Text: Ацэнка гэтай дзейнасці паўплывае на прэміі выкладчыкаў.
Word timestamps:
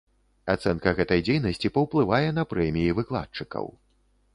Ацэнка 0.53 0.93
гэтай 1.01 1.21
дзейнасці 1.29 1.73
паўплывае 1.77 2.27
на 2.41 2.49
прэміі 2.55 2.97
выкладчыкаў. 3.03 3.75